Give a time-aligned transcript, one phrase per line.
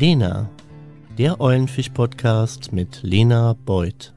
[0.00, 0.48] Lena,
[1.18, 4.14] der Eulenfisch-Podcast mit Lena Beuth.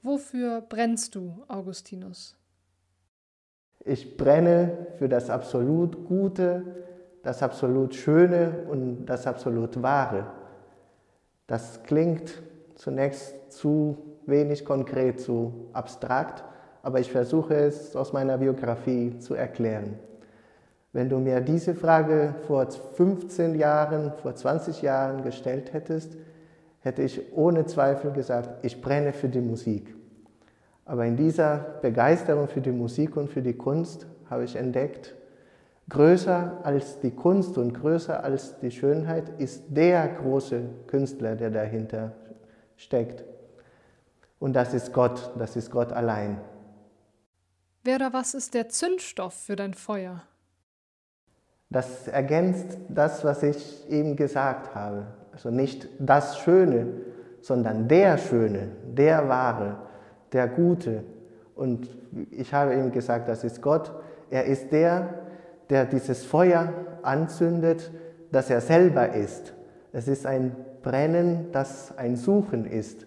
[0.00, 2.38] Wofür brennst du, Augustinus?
[3.88, 6.64] Ich brenne für das absolut Gute,
[7.22, 10.26] das absolut Schöne und das absolut Wahre.
[11.46, 12.42] Das klingt
[12.74, 13.96] zunächst zu
[14.26, 16.42] wenig konkret, zu abstrakt,
[16.82, 19.94] aber ich versuche es aus meiner Biografie zu erklären.
[20.92, 26.16] Wenn du mir diese Frage vor 15 Jahren, vor 20 Jahren gestellt hättest,
[26.80, 29.94] hätte ich ohne Zweifel gesagt, ich brenne für die Musik.
[30.86, 35.14] Aber in dieser Begeisterung für die Musik und für die Kunst habe ich entdeckt,
[35.88, 42.12] größer als die Kunst und größer als die Schönheit ist der große Künstler, der dahinter
[42.76, 43.24] steckt.
[44.38, 46.40] Und das ist Gott, das ist Gott allein.
[47.82, 50.22] Wer oder was ist der Zündstoff für dein Feuer?
[51.68, 55.06] Das ergänzt das, was ich eben gesagt habe.
[55.32, 56.86] Also nicht das Schöne,
[57.40, 59.85] sondern der Schöne, der Wahre,
[60.36, 61.02] der Gute.
[61.54, 61.88] Und
[62.30, 63.90] ich habe ihm gesagt, das ist Gott.
[64.30, 65.14] Er ist der,
[65.70, 67.90] der dieses Feuer anzündet,
[68.30, 69.54] das er selber ist.
[69.92, 73.06] Es ist ein Brennen, das ein Suchen ist.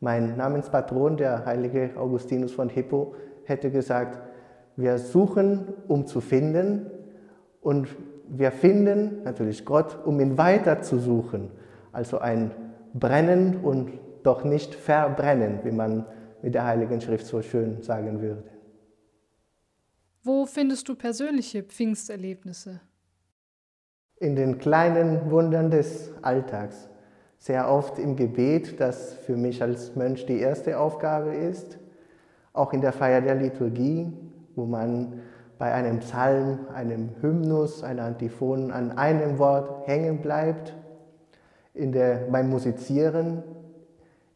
[0.00, 4.18] Mein Namenspatron, der heilige Augustinus von Hippo, hätte gesagt,
[4.76, 6.86] wir suchen, um zu finden
[7.60, 7.88] und
[8.26, 11.50] wir finden natürlich Gott, um ihn weiter zu suchen.
[11.92, 12.52] Also ein
[12.94, 13.90] Brennen und
[14.22, 16.06] doch nicht verbrennen, wie man
[16.42, 18.42] mit der Heiligen Schrift so schön sagen würde.
[20.22, 22.80] Wo findest du persönliche Pfingsterlebnisse?
[24.16, 26.88] In den kleinen Wundern des Alltags.
[27.38, 31.78] Sehr oft im Gebet, das für mich als Mönch die erste Aufgabe ist.
[32.52, 34.12] Auch in der Feier der Liturgie,
[34.56, 35.22] wo man
[35.58, 40.74] bei einem Psalm, einem Hymnus, einer Antiphon an einem Wort hängen bleibt.
[41.72, 43.42] In der, beim Musizieren,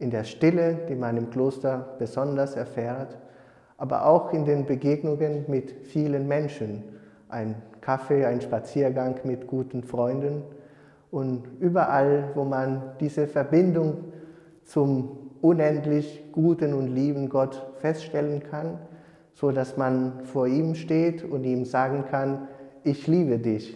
[0.05, 3.17] in der Stille, die man im Kloster besonders erfährt,
[3.79, 6.85] aber auch in den Begegnungen mit vielen Menschen.
[7.31, 10.43] Ein Kaffee, ein Spaziergang mit guten Freunden
[11.11, 14.13] und überall, wo man diese Verbindung
[14.65, 18.79] zum unendlich guten und lieben Gott feststellen kann,
[19.33, 22.49] so dass man vor ihm steht und ihm sagen kann,
[22.83, 23.75] ich liebe dich,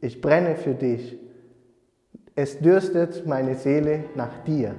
[0.00, 1.20] ich brenne für dich,
[2.34, 4.74] es dürstet meine Seele nach dir.